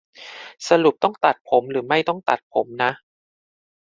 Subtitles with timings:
[0.67, 2.91] สรุปต้องตัดผมหรือไม่ต้องตัดผมนะ